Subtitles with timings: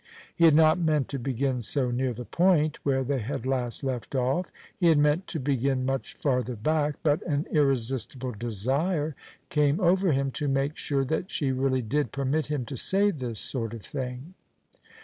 [0.35, 4.15] He had not meant to begin so near the point where they had last left
[4.15, 9.15] off; he had meant to begin much farther back: but an irresistible desire
[9.49, 13.37] came over him to make sure that she really did permit him to say this
[13.37, 14.33] sort of thing.